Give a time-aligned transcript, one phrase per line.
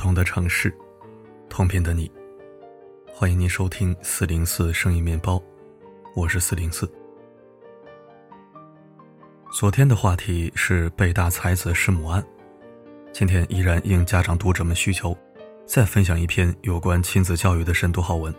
[0.00, 0.74] 同的城市，
[1.50, 2.10] 同频的你，
[3.12, 5.38] 欢迎您收听四零四声音面包，
[6.14, 6.90] 我是四零四。
[9.52, 12.24] 昨天的话题是北大才子弑母案，
[13.12, 15.14] 今天依然应家长读者们需求，
[15.66, 18.34] 再分享一篇有关亲子教育的深度好文。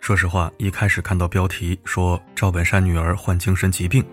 [0.00, 4.04] 说实话，一开始看到标题说赵本山女儿患精神疾病，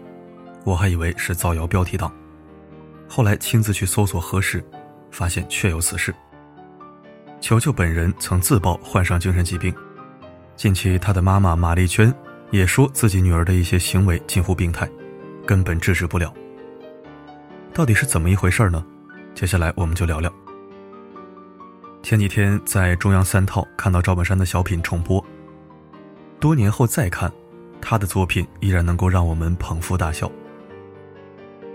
[0.63, 2.09] 我还以为是造谣标题党。
[3.09, 4.63] 后来亲自去搜索核实，
[5.15, 6.13] 发现确有此事。
[7.39, 9.73] 球球本人曾自曝患上精神疾病，
[10.57, 12.13] 近期他的妈妈马丽娟
[12.51, 14.89] 也说自己女儿的一些行为近乎病态，
[15.45, 16.33] 根本制止不了。
[17.73, 18.85] 到底是怎么一回事呢？
[19.33, 20.29] 接下来我们就聊聊。
[22.03, 25.23] 前几天在中央三套看到赵本山的小品重播。
[26.41, 27.31] 多年后再看，
[27.81, 30.29] 他的作品依然能够让我们捧腹大笑。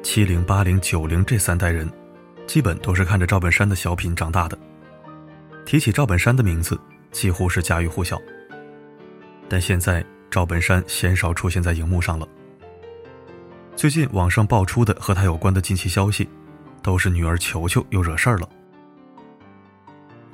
[0.02, 1.90] 七零、八零、九零这三代人，
[2.50, 4.58] 基本都是看着赵本山的小品长大的。
[5.64, 6.76] 提起赵本山的名字，
[7.12, 8.20] 几乎是家喻户晓。
[9.48, 12.26] 但现在赵本山鲜少出现在荧幕上了。
[13.76, 16.28] 最近网上爆出的和他有关的近期消息，
[16.82, 18.48] 都是女儿球球又惹事儿了。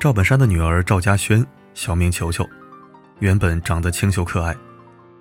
[0.00, 2.48] 赵本山的女儿赵嘉轩，小名球球。
[3.18, 4.56] 原本长得清秀可爱，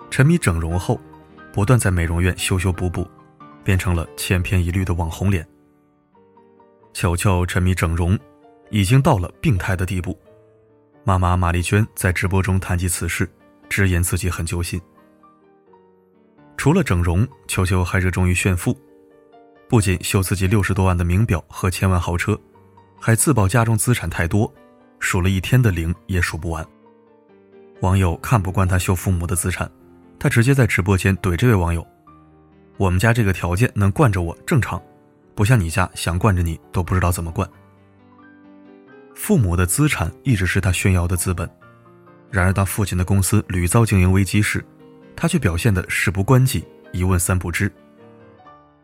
[0.09, 0.97] 沉迷整容后，
[1.51, 3.05] 不断在美容院修修补补，
[3.65, 5.45] 变成了千篇一律的网红脸。
[6.95, 8.17] 球球沉迷整容，
[8.69, 10.17] 已经到了病态的地步。
[11.03, 13.29] 妈妈马丽娟在直播中谈及此事，
[13.67, 14.81] 直言自己很揪心。
[16.55, 18.73] 除了整容，球球还热衷于炫富，
[19.67, 22.39] 不仅秀自己六十多万的名表和千万豪车，
[22.97, 24.49] 还自曝家中资产太多，
[24.99, 26.65] 数了一天的零也数不完。
[27.81, 29.69] 网友看不惯他秀父母的资产，
[30.17, 31.85] 他直接在直播间怼这位网友
[32.79, 34.81] ：“我们家这个条件能惯着我正常，
[35.35, 37.47] 不像你家想惯着你都不知道怎么惯。”
[39.13, 41.49] 父母的资产一直是他炫耀的资本，
[42.29, 44.63] 然而当父亲的公司屡遭经营危机时，
[45.15, 47.71] 他却表现得事不关己，一问三不知，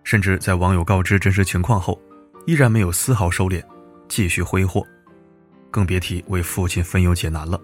[0.04, 2.00] 甚至在网友告知真实情况后，
[2.46, 3.62] 依然没有丝毫收敛，
[4.08, 4.88] 继续挥霍，
[5.70, 7.60] 更别提为父亲分忧解难了。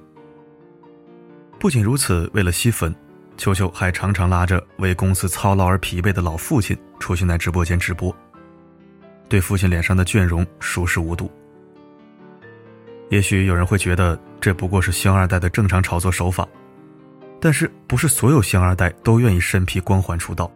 [1.57, 2.93] 不仅如此，为了吸粉，
[3.37, 8.15] 球球还常常拉着为公司操劳而疲惫的老父亲出现在直播间直播，
[9.29, 11.29] 对父亲脸上的倦容熟视无睹。
[13.09, 16.47] 也许有人会觉得这不过是星二代的正常炒作手法，
[17.39, 20.51] 但是不是所有星二代都愿意身披光环出道，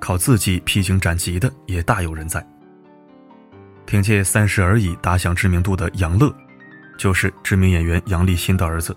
[0.00, 2.44] 靠自己披荆斩棘的也大有人在。
[3.84, 6.34] 凭借《三十而已》打响知名度的杨乐，
[6.98, 8.96] 就是知名演员杨立新的儿子。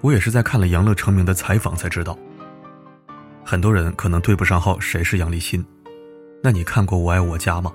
[0.00, 2.18] 我也是在看了杨乐成名的采访才知道，
[3.44, 5.64] 很多人可能对不上号谁是杨立新，
[6.42, 7.72] 那你看过《我爱我家》吗？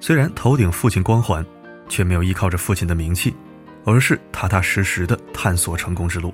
[0.00, 1.44] 虽然头顶父亲光环，
[1.88, 3.34] 却没有依靠着父亲的名气，
[3.84, 6.32] 而是踏踏实实的探索成功之路。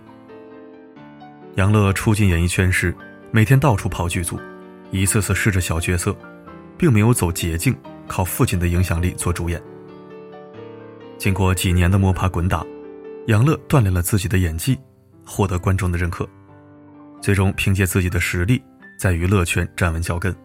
[1.57, 2.95] 杨乐初进演艺圈时，
[3.31, 4.39] 每天到处跑剧组，
[4.91, 6.17] 一次次试着小角色，
[6.77, 7.77] 并没有走捷径，
[8.07, 9.63] 靠父亲的影响力做主演。
[11.17, 12.65] 经过几年的摸爬滚打。
[13.29, 14.79] 杨乐锻炼了自己的演技，
[15.25, 16.29] 获得观众的认可，
[17.23, 18.63] 最终凭借自己的实力
[18.99, 20.44] 在娱乐圈站稳脚跟。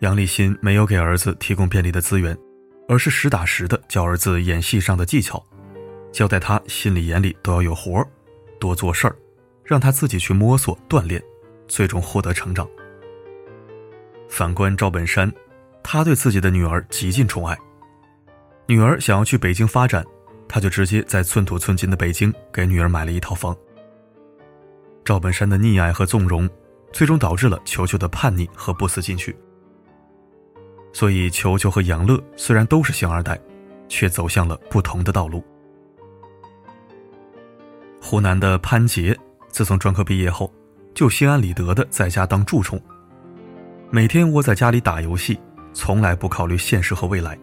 [0.00, 2.36] 杨立新没有给儿子提供便利的资源，
[2.86, 5.42] 而是实打实的教儿子演戏上的技巧，
[6.12, 8.06] 交代他心里眼里都要有活儿，
[8.60, 9.16] 多做事儿，
[9.64, 11.22] 让他自己去摸索锻炼，
[11.66, 12.68] 最终获得成长。
[14.28, 15.32] 反观赵本山，
[15.82, 17.56] 他对自己的女儿极尽宠爱，
[18.66, 20.04] 女儿想要去北京发展。
[20.48, 23.56] 他就直接在寸土寸金的北京给女儿买了一套房。
[25.04, 26.48] 赵本山的溺爱和纵容，
[26.92, 29.36] 最终导致了球球的叛逆和不思进取。
[30.98, 33.38] 所以，球球和杨乐虽然都是星二代，
[33.86, 35.44] 却走向了不同的道路。
[38.00, 39.14] 湖南的潘杰，
[39.50, 40.50] 自从专科毕业后，
[40.94, 42.80] 就心安理得的在家当蛀虫，
[43.90, 45.38] 每天窝在家里打游戏，
[45.74, 47.38] 从来不考虑现实和未来。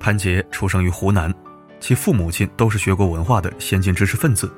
[0.00, 1.32] 潘杰出生于湖南。
[1.78, 4.52] 其父母亲都是学过文化的先进知识分子，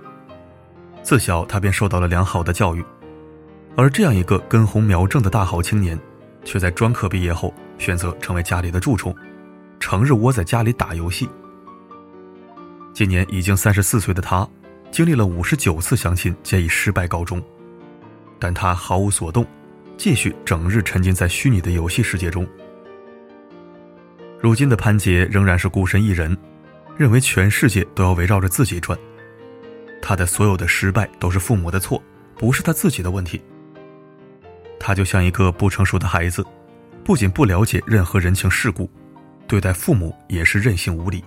[1.03, 2.83] 自小他便受到了良好的教育，
[3.77, 6.01] 而这样一个根红苗正的大好青年，
[6.45, 9.15] 却在专科毕业后选择成为家里的蛀虫，
[9.81, 11.29] 成日窝在家里打游戏。
[12.93, 14.49] 今年已经三十四岁的他，
[14.91, 17.43] 经历了五十九次相亲皆以失败告终，
[18.39, 19.47] 但他毫无所动，
[19.97, 22.47] 继续整日沉浸在虚拟的游戏世界中。
[24.41, 26.37] 如今的潘杰仍然是孤身一人。
[26.95, 28.97] 认为全世界都要围绕着自己转，
[30.03, 32.01] 他的所有的失败都是父母的错，
[32.37, 33.41] 不是他自己的问题。
[34.85, 36.45] 他就像一个不成熟的孩子，
[37.05, 38.91] 不仅不了解任何人情世故，
[39.47, 41.23] 对待父母也是任性无理。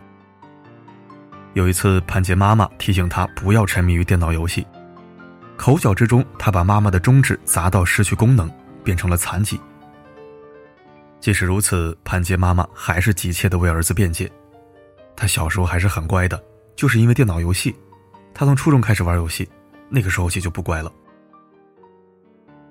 [1.54, 4.68] 有一次，潘杰妈妈提醒他不要沉迷于电脑游戏，
[5.56, 8.52] 口角之中，他把妈妈的中指砸到失去功能，
[8.84, 9.58] 变成了残疾。
[11.22, 14.30] 即使如此，潘杰妈妈还是急切地为儿子辩解
[15.16, 16.44] ：“他小时候还是很乖的，
[16.76, 17.74] 就是因为电脑游戏，
[18.34, 19.48] 他从初中开始玩游戏，
[19.88, 20.92] 那个时候起就不乖了。”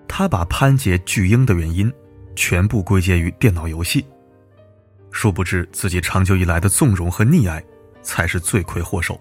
[0.09, 1.93] 他把潘杰巨婴的原因
[2.37, 4.07] 全部归结于电脑游戏，
[5.11, 7.63] 殊不知自己长久以来的纵容和溺爱。
[8.07, 9.19] 才是罪魁祸首。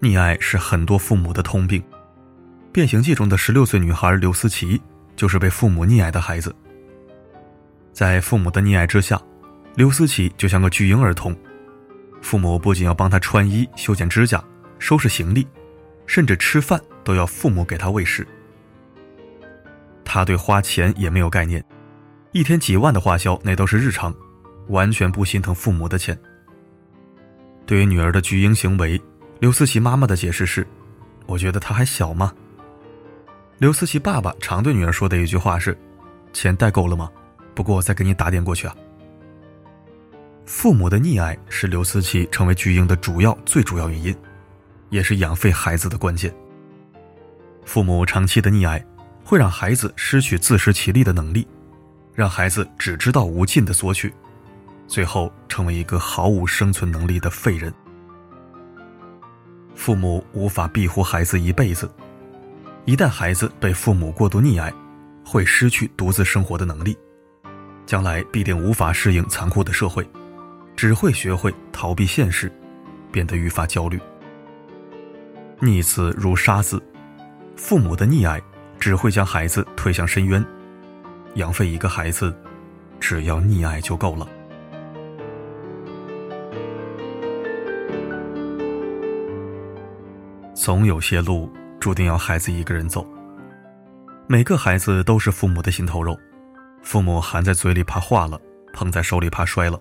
[0.00, 1.80] 溺爱是很多父母的通病，
[2.72, 4.82] 《变形记》中的十六岁女孩刘思琪
[5.14, 6.52] 就是被父母溺爱的孩子。
[7.92, 9.22] 在父母的溺爱之下，
[9.76, 11.32] 刘思琪就像个巨婴儿童，
[12.20, 14.42] 父母不仅要帮她穿衣、修剪指甲、
[14.80, 15.46] 收拾行李，
[16.08, 18.26] 甚至吃饭都要父母给她喂食。
[20.04, 21.64] 他对花钱也没有概念，
[22.32, 24.14] 一天几万的花销那都是日常，
[24.68, 26.18] 完全不心疼父母的钱。
[27.64, 29.00] 对于女儿的巨婴行为，
[29.38, 30.66] 刘思琪妈妈的解释是
[31.26, 32.32] ：“我觉得她还小吗？”
[33.58, 35.76] 刘思琪爸爸常对女儿说的一句话是
[36.32, 37.08] ：“钱带够了吗？
[37.54, 38.74] 不过我再给你打点过去啊。”
[40.44, 44.14] 父母的溺爱是刘思琪成为巨婴的主要、最主要原因，
[44.90, 46.34] 也是养废孩子的关键。
[47.64, 48.84] 父母长期的溺爱
[49.32, 51.48] 会让孩子失去自食其力的能力，
[52.12, 54.12] 让孩子只知道无尽的索取。
[54.86, 57.72] 最后成为一个毫无生存能力的废人。
[59.74, 61.90] 父母无法庇护孩子一辈子，
[62.84, 64.70] 一旦孩子被父母过度溺爱，
[65.24, 66.94] 会失去独自生活的能力，
[67.86, 70.06] 将来必定无法适应残酷的社会，
[70.76, 72.52] 只会学会逃避现实，
[73.10, 73.98] 变得愈发焦虑。
[75.58, 76.78] 溺子如杀子，
[77.56, 78.38] 父母的溺爱
[78.82, 80.44] 只会将孩子推向深渊。
[81.34, 82.34] 养废一个孩子，
[82.98, 84.26] 只要溺爱就够了。
[90.52, 91.48] 总有些路
[91.78, 93.06] 注定要孩子一个人走。
[94.26, 96.18] 每个孩子都是父母的心头肉，
[96.82, 98.36] 父母含在嘴里怕化了，
[98.72, 99.80] 捧在手里怕摔了。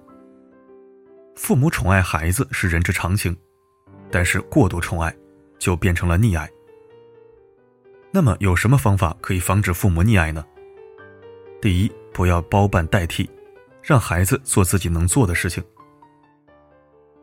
[1.36, 3.36] 父母宠爱孩子是人之常情，
[4.12, 5.12] 但是过度宠爱
[5.57, 6.47] 就变成了溺爱。
[8.12, 10.46] 那么有什么方法可以防止父母溺爱呢？
[11.62, 13.30] 第一，不要包办代替，
[13.81, 15.63] 让孩子做自己能做的事情。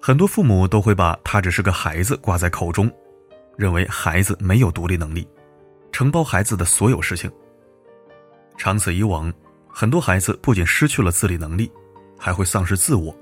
[0.00, 2.90] 很多父母都会把他只是个孩子挂在口中。
[3.56, 5.26] 认为孩子没有独立能力，
[5.90, 7.28] 承包孩子的所有事情。
[8.56, 9.32] 长此以往，
[9.68, 11.68] 很多孩子不仅失去了自理能力，
[12.16, 13.12] 还会丧失自我，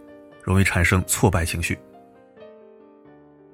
[0.43, 1.79] 容易产生挫败情绪。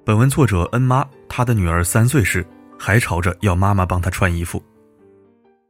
[0.03, 2.45] 本文作者恩妈，她的女儿三岁时
[2.77, 4.61] 还吵着要妈妈帮她穿衣服，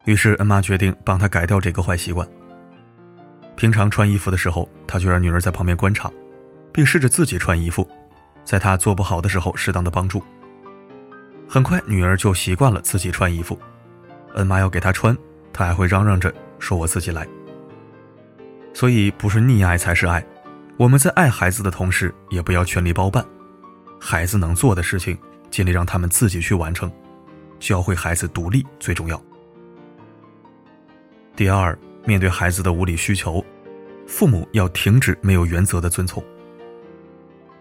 [0.06, 2.28] 于是恩妈决定帮她改掉这个坏习惯。
[3.56, 6.12] 平常穿衣服的时候，她就让女儿在旁边观察，
[6.72, 7.88] 并试着自己穿衣服，
[8.44, 10.24] 在她做不好的时候适当的帮助。
[11.48, 13.60] 很快，女儿就习惯了自己穿衣服。
[14.34, 15.16] 恩妈要给她穿，
[15.52, 17.28] 她还会嚷嚷着说：“我自己来。”
[18.74, 20.26] 所以，不是溺爱才是爱。
[20.78, 23.24] 我们在爱孩子的同时，也不要全力包办。
[24.02, 25.16] 孩子能做的事情，
[25.54, 26.92] 尽力让他们自己去完成。
[27.60, 29.24] 教会孩子独立最重要。
[31.36, 33.46] 第二，面对孩子的无理需求，
[34.08, 36.24] 父母要停止没有原则的遵从。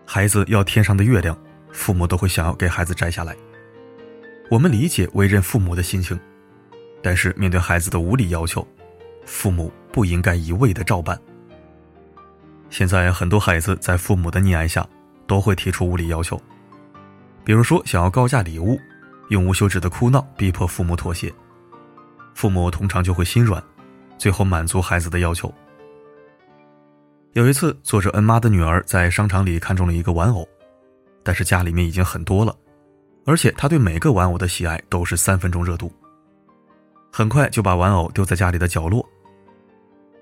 [0.07, 1.37] 孩子要天上的月亮，
[1.71, 3.37] 父母都会想要给孩子摘下来。
[4.51, 6.19] 我们理解为人父母的心情，
[7.03, 8.67] 但是面对孩子的无理要求，
[9.27, 11.21] 父母不应该一味的照办。
[12.71, 14.89] 现在很多孩子在父母的溺爱下，
[15.27, 16.41] 都会提出无理要求，
[17.45, 18.79] 比如说想要高价礼物，
[19.29, 21.33] 用无休止的哭闹逼迫父母妥协，
[22.35, 23.63] 父母通常就会心软，
[24.17, 25.53] 最后满足孩子的要求。
[27.33, 30.47] 有一次，作者恩妈的女儿在商场里看中了一个玩偶，
[31.23, 32.55] 但是家里面已经很多了。
[33.25, 35.91] 而且她对每个玩偶的喜爱都是三分钟热度，
[37.11, 39.09] 很快就把玩偶丢在家里的角落。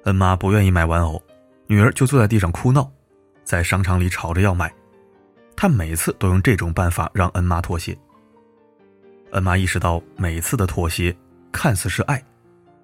[0.04, 1.22] 恩妈不愿意买玩偶，
[1.66, 2.90] 女儿就坐在地上哭闹，
[3.44, 4.72] 在商场里吵着要买。
[5.60, 7.94] 他每次都用这种办法让恩妈妥协。
[9.32, 11.14] 恩妈意识到每次的妥协
[11.52, 12.24] 看似是爱，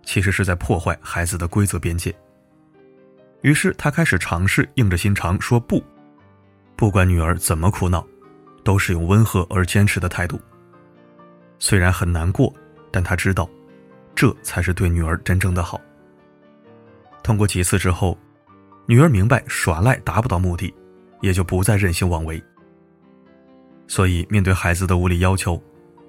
[0.02, 2.14] 其实是在破坏孩子的规则边界。
[3.40, 5.82] 于是她开始尝试硬着心肠说不，
[6.76, 8.06] 不管女儿怎么哭闹。
[8.62, 10.38] 都是用温和而坚持的态度。
[11.58, 12.52] 虽然很难过，
[12.90, 13.48] 但她知道，
[14.14, 15.80] 这才是对女儿真正的好。
[17.22, 18.18] 通过几次之后，
[18.84, 20.74] 女儿明白耍赖达不到目的，
[21.22, 22.42] 也就不再任性妄为。
[23.88, 25.62] 所以，面对孩子的无理要求，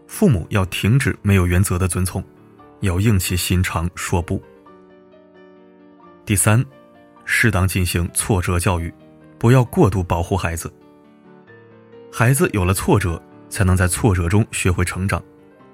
[0.08, 2.24] 父母要停止没有原则的遵从，
[2.80, 4.42] 要硬起心肠说不。
[6.26, 6.64] 第三，
[7.24, 8.94] 适当进行挫折教育，
[9.38, 10.74] 不要过度保护孩子。
[12.12, 15.24] 孩子有了挫折，才能在挫折中学会成长，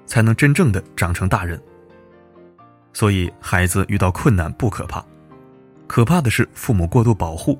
[0.04, 1.60] 才能真正的长成大人。
[2.92, 5.04] 所以，孩子遇到困难不可怕，
[5.86, 7.58] 可怕的是父母过度保护，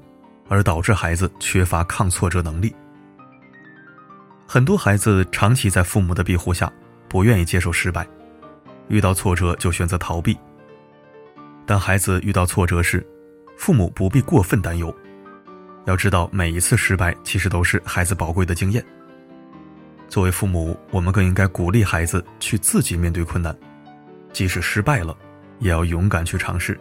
[0.49, 2.75] 而导致孩子缺乏抗挫折能力。
[4.47, 6.73] 很多孩子长期在父母的庇护下，
[7.09, 8.07] 不愿意接受失败，
[8.89, 10.39] 遇到挫折就选择逃避。
[11.67, 13.07] 当孩子遇到挫折时，
[13.57, 14.95] 父母不必过分担忧，
[15.87, 18.85] 要知道每一次失败其实都是孩子宝贵的经验。
[20.09, 23.57] 作为父母，我们更应该鼓励孩子去自己面对困难，
[24.33, 25.17] 即使失败了。
[25.61, 26.79] 也要勇敢去尝试。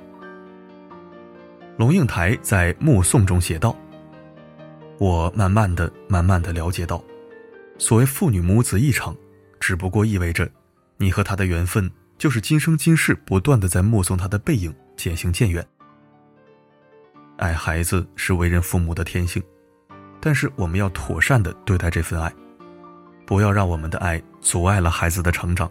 [1.77, 3.73] 龙应台在《目送》中写道
[4.97, 7.01] ：“我慢慢的、慢慢的了解到，
[7.77, 9.15] 所谓父女母子一场，
[9.59, 10.49] 只不过意味着，
[10.97, 15.65] 你和他的缘分就是今生今世不断的在目送他的背影渐行渐远。
[17.37, 19.41] 爱孩子是为人父母的天性，
[20.19, 22.33] 但是我们要妥善的对待这份爱，
[23.25, 25.69] 不要让我们的爱阻碍了孩子的成长。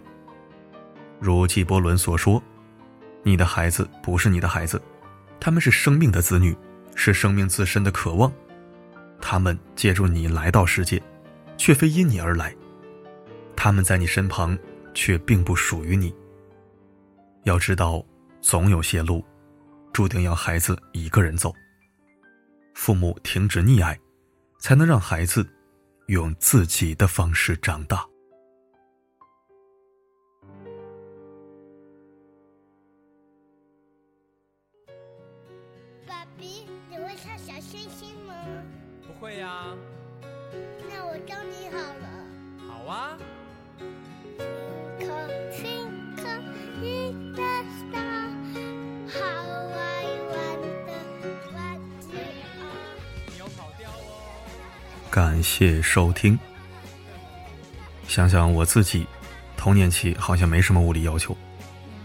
[1.20, 2.42] 如纪伯伦所说。”
[3.24, 4.82] 你的孩子不是你的孩子，
[5.38, 6.56] 他们是生命的子女，
[6.96, 8.32] 是生命自身的渴望。
[9.20, 11.00] 他们借助你来到世界，
[11.62, 12.52] 却非因你而来。
[13.54, 14.58] 他们在你身旁，
[14.94, 16.12] 却并不属于你。
[17.44, 18.04] 要知道，
[18.40, 19.24] 总有些路，
[19.92, 21.54] 注定要孩子一个人走。
[22.74, 23.96] 父母停止溺爱，
[24.58, 25.48] 才能让孩子
[26.08, 28.04] 用自己的方式长大。
[36.08, 36.98] 爸比，你
[39.20, 39.76] 会呀，
[40.88, 42.08] 那我教你好了。
[42.68, 43.18] 好啊。
[55.10, 56.38] 感谢收听。
[58.08, 59.06] 想想我自己，
[59.58, 61.36] 童年期好像没什么物理要求，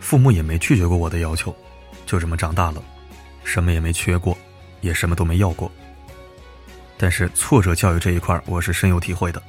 [0.01, 1.56] 父母也没拒绝过我的要求，
[2.06, 2.84] 就这么长大了，
[3.46, 4.38] 什么也没缺过，
[4.82, 5.72] 也什么都没要过。
[6.98, 9.42] 但是挫折教育这一块，我是深有体会的。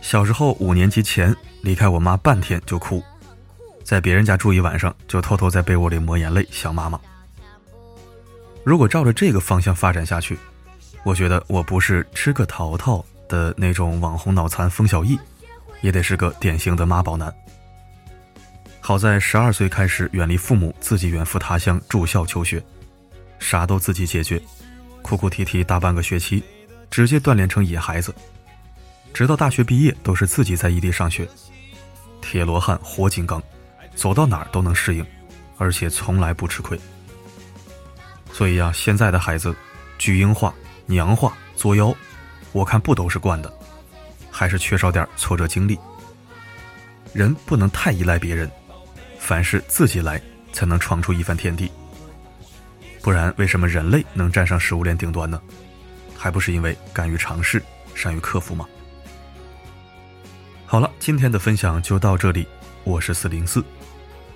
[0.00, 3.02] 小时候五年级前离开我妈半天就哭，
[3.82, 6.98] 在别人家住一晚上就偷偷在被窝里抹眼泪想妈妈。
[8.64, 10.38] 如果照着这个方向发展下去，
[11.02, 15.18] 我觉得我不是吃个桃桃的那种网红脑残冯小艺，
[15.80, 17.34] 也得是个典型的妈宝男。
[18.80, 22.62] 好在十二岁开始远离父母，自己远赴他乡住校求学，
[23.38, 24.40] 啥都自己解决。
[25.08, 26.44] 哭哭啼啼大半个学期，
[26.90, 28.14] 直接锻炼成野孩子，
[29.14, 31.26] 直到大学毕业都是自己在异地上学。
[32.20, 33.42] 铁罗汉活金刚，
[33.96, 35.06] 走到哪儿都能适应，
[35.56, 36.78] 而且从来不吃亏。
[38.34, 39.56] 所以啊，现在的孩子，
[39.96, 41.90] 巨婴化、娘化、作妖，
[42.52, 43.50] 我看不都是惯的，
[44.30, 45.78] 还是缺少点挫折经历。
[47.14, 48.50] 人不能太依赖别人，
[49.18, 50.20] 凡事自己来，
[50.52, 51.72] 才能闯出一番天地。
[53.08, 55.40] 不然，为什么人类能站上食物链顶端呢？
[56.14, 57.62] 还不是因为敢于尝试、
[57.94, 58.68] 善于克服吗？
[60.66, 62.46] 好了，今天的分享就到这里。
[62.84, 63.64] 我是四零四，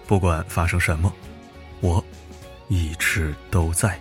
[0.06, 1.12] 不管发生什么，
[1.82, 2.02] 我
[2.68, 4.00] 一直都在。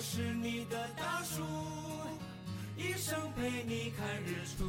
[0.00, 1.44] 是你的大树，
[2.74, 4.64] 一生陪你看日出。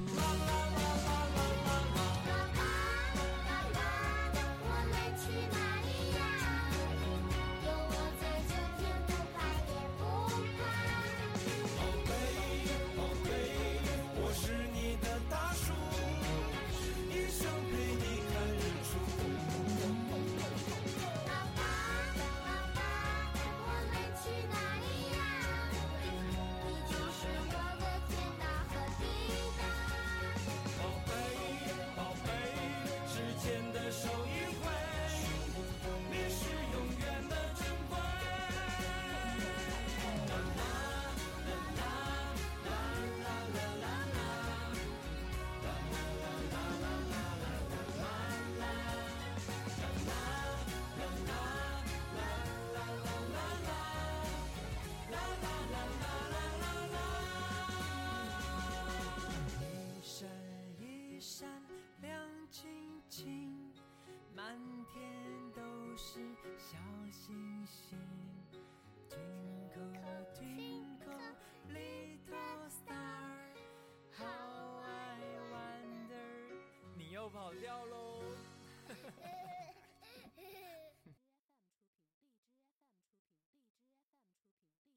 [77.21, 78.10] 又跑掉喽。